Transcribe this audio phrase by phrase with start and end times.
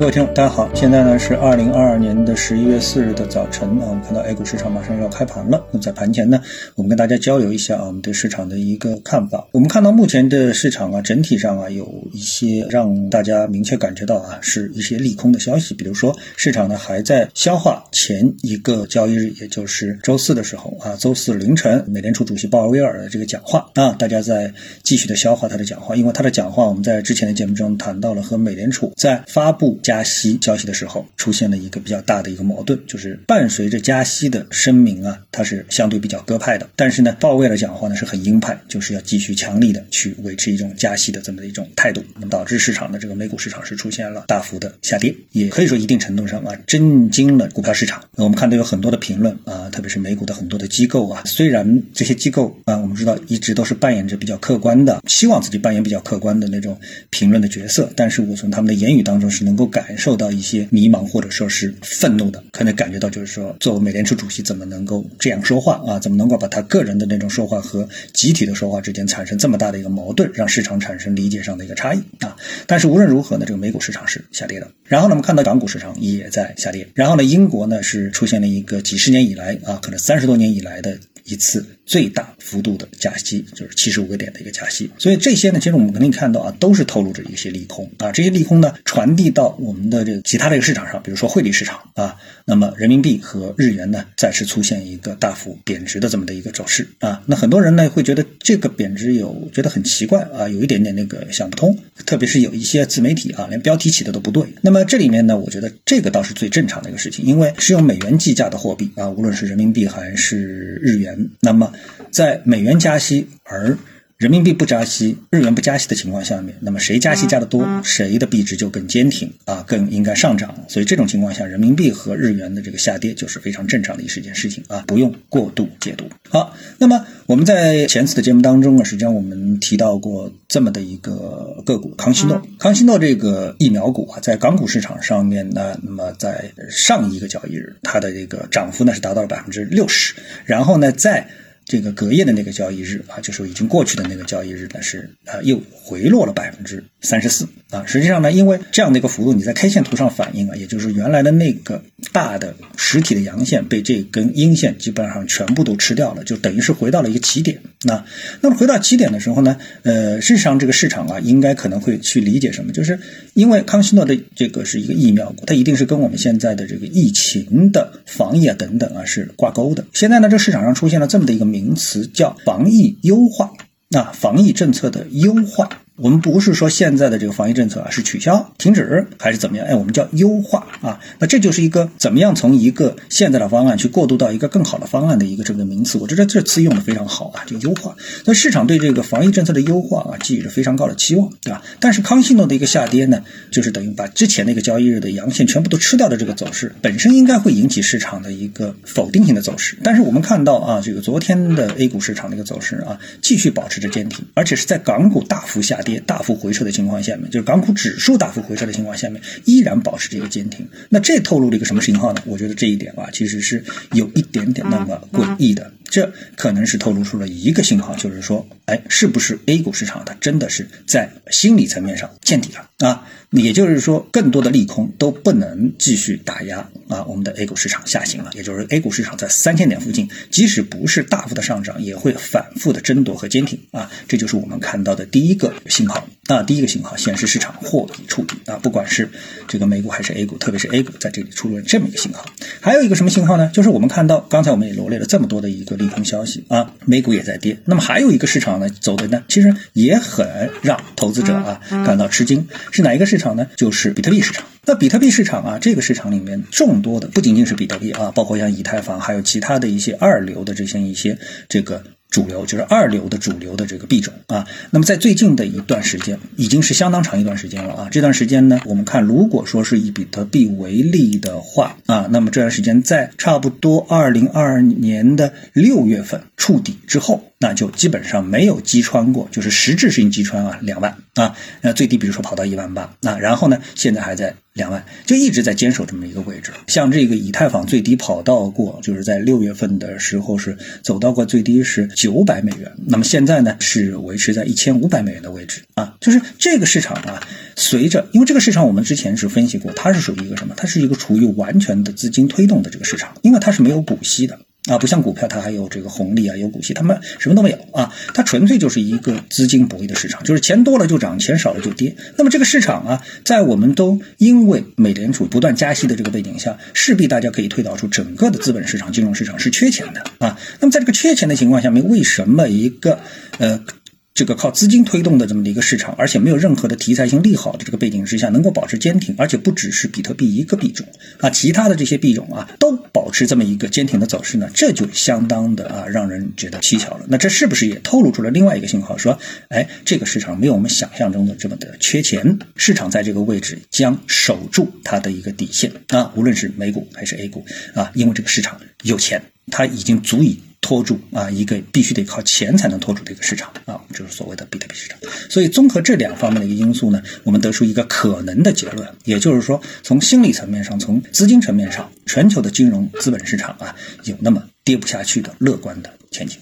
[0.00, 5.62] 各位听众，大家好，现在呢是二零二二年的十一月四日的早晨啊，我们看到 A 股市场马上要开盘了。
[5.70, 6.40] 那么在盘前呢，
[6.74, 9.46] 我们跟大家交流一下啊，我们对市场的一个看法。
[9.52, 15.74] 我们看到目前的市场啊，整体上啊，有一些让大家明确感觉到啊，是一些利空的消息。
[15.74, 24.50] 比如说，市场呢还在消化前一个交易日，也就是周四的时候啊，周四凌晨美联储主席鲍威尔的这个讲话啊，大家在
[24.82, 29.78] 继续的消化他的讲话，因为他的讲话我们在之前的节目中谈到了和美联储在发布。
[29.90, 36.70] 加息消息的时候，出现了一个比较大的一个矛盾，就是伴随着加息的声明啊，它是相对比较鸽派的。
[36.76, 48.00] 但是呢，鲍威尔讲话呢是很鹰派，就是要继续强力的去维持一种加息的这么的一种态度，那么导致市场的这个美股市场是出现了大幅的下跌，也可以说一定程度上啊震惊了股票市场。
[48.14, 56.78] 我们看到有很多的评论啊，特别是美股的很多的机构啊，虽然这些机构啊，我们知道一直都是扮演着比较客观的，希望自己扮演比较客观的那种
[57.10, 59.79] 评论的角色，但是我从他们的言语当中是能够感。
[59.80, 65.98] 感受到一些迷茫或者说是愤怒的，可能感觉到就是说，作为美联储主席怎么能够这样说话啊？
[65.98, 72.36] 怎么能够把他个人的那种说话和集体的说话之间产生这么大的一个矛盾，让市场产生理解上的一个差异啊？
[72.66, 74.70] 但是无论如何呢，这个美股市场是下跌的。
[74.84, 76.86] 然后呢，我们看到港股市场也在下跌。
[76.94, 80.98] 然后呢，英国呢是出现了一个几十年以来啊，可能三十多年以来的。
[81.24, 88.10] 一次最大幅度的加息，就是七十五个点的一个加息，所以这些呢，其实我们肯定看到啊，都是透露着一些利空啊。
[88.10, 97.22] 这些利空呢，传递到我们的这个其他的一个市场上，比如说汇率市场啊，那么人民币和日元呢，再次出现一个大幅贬值的这么的一个走势啊。
[97.26, 104.44] 那很多人呢会觉得这个贬值有觉得很奇怪啊，有一点点那个想不通，特别是有一些自媒体啊，连标题起的都不对。
[104.62, 111.30] 那么这里面呢，我觉得这个倒是最正常的一个事情，因为是用美元计价的货币啊，无论是人民币还是日元。
[111.40, 111.72] 那么，
[112.10, 113.76] 在美元加息而。
[114.20, 120.54] 人民币不加息，日元不加息的情况下面，那么谁加息加的多，谁的币值就更坚挺啊，更应该上涨。
[120.68, 126.04] 所以这种情况下，人民币和日元的这个下跌就是非常正常的一是件事情啊，不用过度解读。
[126.28, 140.12] 好，那么我们在前次的节目当中啊，实际上我们提到过这么的一个个股康希诺，康希诺这个疫苗股啊，在港股市场上面呢，那么在上一个交易日，它的这个涨幅呢是达到了百分之六十，
[140.44, 141.26] 然后呢在。
[141.70, 147.46] 这个隔夜的那个交易日啊，就是已经过去的那个交易日呢，是啊又回落了百分之三十四。
[147.70, 147.84] 啊。
[147.86, 151.82] 实际上呢，因为这样的一个幅度，你在 K 线图上反映啊，也就是原来的那个
[152.12, 157.60] 大的实体的阳线被这根阴线基本上全部都吃掉了，就等于是回到了一个起点。
[157.84, 158.04] 那
[158.42, 162.98] 那么回到起点的时候呢，呃，事实上这个市场啊，应该可能会去理解什么，就是
[163.34, 169.86] 因为康希诺的这个是一个疫苗股，它一定是跟我们现在的这个疫情的防疫啊等等啊是挂钩的。
[169.94, 171.60] 现在呢，这市场上出现了这么的一个名。
[171.60, 173.52] 名词叫防疫优化，
[173.90, 175.68] 那防疫政策的优化。
[175.96, 179.66] 我们不是说现在的这个防疫政策啊是取消、停止还是怎么样？
[179.66, 180.98] 哎，我们叫优化啊。
[181.18, 185.98] 那这就是一个怎么样从一个现在的方案去过渡到一个更好的方案的一个这个名词。
[185.98, 187.94] 我觉得这词用的非常好啊，这个优化。
[188.24, 191.62] 那市场对这个防疫政策的优化啊寄予着非常高的期望，对吧？
[191.80, 199.76] 但是康希诺的一个下跌呢，就是等于把之前那个交易日的阳线全部都吃掉的这个走势，本身应该会引起市场的一个否定性的走势。
[199.82, 205.89] 但是我们看到啊，这个昨天的 A 股市场的一个走势啊，继续保持着坚挺，而且是在港股大幅下跌。
[205.98, 210.68] 大幅回撤的情况下面，就是港股指数大幅回撤的情况下面，依然保持这个坚挺。
[210.88, 212.22] 那这透露了一个什么信号呢？
[212.26, 215.72] 我觉得这一点啊，其实是有一点点那么诡异的。
[215.90, 223.06] 这可能是透露出了一个信号，就是说，哎，是不是 A 股市场它真的是在心理层面上见底了啊？
[223.30, 228.30] 也就是说，更多的利空都不能继续打压啊，我们的 A 股市场下行了。
[228.34, 233.90] 也就是 A 股市场在三千点附近，即使不是大幅的上涨，也会反复的争夺和坚挺啊。
[234.08, 239.08] 这就是我们看到的第一个信号啊，第一个信号显示市场货底触底啊，不管是
[239.48, 242.24] 这个美股还是 A 股，特别是 A 股在这里出了这么一个信号。
[242.60, 243.50] 还有一个什么信号呢？
[243.52, 245.80] 就是我们看到刚才我们也罗列了这么多的一个。
[245.80, 247.56] 利空消息啊，美股也在跌。
[247.64, 252.46] 那么还有一个市场呢，走的呢，其实也很让投资者啊感到吃惊。
[252.70, 253.46] 是哪一个市场呢？
[253.56, 254.44] 就是比特币市场。
[254.66, 261.16] 那比特币市场啊，这个市场里面众多的不仅仅是比特币啊，包括像以太坊，还有其他的一些二流的这些一些
[261.48, 261.82] 这个。
[262.10, 267.88] 主流就是二流的主流的这个币种啊，那么在最近的一段时间，已经是相当长一段时间了啊。
[267.90, 284.34] 这段时间呢，我们看，如果说是以比特币为例的话啊，那么这段时间在差不多二零二二年的六月份触底之后，那就基本上没有击穿过，就是实质性击穿啊两万啊，那最低比如说跑到一万八啊，然后呢，现在还在。
[284.60, 286.52] 两万，就一直在坚守这么一个位置。
[286.66, 295.96] 像这个以太坊最低跑到过，就是在六月份的时候是走到过最低是九百美元，那么现在呢是维持在一千五百美元的位置啊。
[296.00, 297.26] 就是这个市场啊，
[297.56, 300.54] 随着因为这个市场我们之前是分析过，它是属于一个什么？
[300.56, 304.38] 它是一个处于完全的资金推动的这个市场，因为它是没有股息的。
[304.66, 311.96] 啊，不像股票，它还有这个红利啊，有股息，他们什么都没有啊，它纯粹就是一个资金博弈的市场，就是钱多了就涨，钱少了就跌。
[312.18, 320.38] 那么这个市场啊，在我们都因为美联储不断加息的这个背景下，势必大家可以推导出整个的资本市场、金融市场是缺钱的啊。
[320.60, 323.00] 那么在这个缺钱的情况下面，为什么一个
[323.38, 323.64] 呃？
[324.12, 330.86] 这个靠资金推动的这么的一个市场，而且没有任何的题材性利好的这个背景之下，能够保持坚挺，而且不只是比特币一个币种
[331.20, 332.76] 啊，其他的这些币种啊都
[333.10, 337.04] 保持这么一个坚挺的走势呢，这就相当的啊让人觉得蹊跷了。
[337.08, 339.18] 那这是不是也透露出了另外一个信号，说，
[339.48, 349.20] 哎，这个市场没有我们想象中的这么的缺钱，市场在这个位置将守住它的一个底线啊，无论是美股还是 A 股啊，因为这个市场有钱，
[349.50, 350.38] 它已经足以。
[350.60, 354.98] 拖住啊，一个必须得靠钱才能拖住的一个市场啊，就是所谓的比特币市场。
[355.28, 363.74] 所以综合这两方面的一个因素呢，我们得出一个可能的结论，也就是说，从心理层面上，从资金层面上，全球的金融资本市场啊，
[364.04, 366.38] 有那么跌不下去的乐观的前景。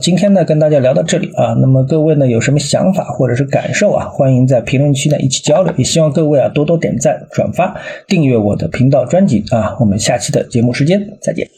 [0.00, 5.74] 今天呢，跟大家聊到这里啊，那么各位呢有什么想法或者是感受啊，欢迎在评论区呢一起交流。
[5.76, 9.76] 也希望各位啊多多点赞、转发、订阅我的频道专辑啊。
[9.80, 11.48] 我们下期的节目时间再见。